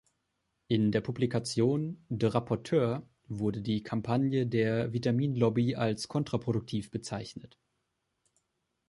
In 0.67 0.91
der 0.91 1.01
Publikation 1.01 2.03
"De 2.09 2.27
Rapporteur" 2.29 3.07
wurde 3.27 3.61
die 3.61 3.83
Kampagne 3.83 4.47
der 4.47 4.93
Vitaminlobby 4.93 5.75
als 5.75 6.07
kontraproduktiv 6.07 6.89
bezeichnet. 6.89 7.59